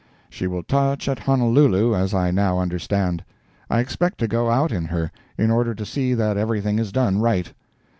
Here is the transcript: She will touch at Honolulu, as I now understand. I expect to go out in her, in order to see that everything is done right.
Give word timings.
She 0.31 0.47
will 0.47 0.63
touch 0.63 1.07
at 1.07 1.19
Honolulu, 1.19 1.95
as 1.95 2.11
I 2.11 2.31
now 2.31 2.57
understand. 2.57 3.23
I 3.69 3.81
expect 3.81 4.17
to 4.21 4.27
go 4.27 4.49
out 4.49 4.71
in 4.71 4.85
her, 4.85 5.11
in 5.37 5.51
order 5.51 5.75
to 5.75 5.85
see 5.85 6.15
that 6.15 6.37
everything 6.37 6.79
is 6.79 6.91
done 6.91 7.19
right. 7.19 7.53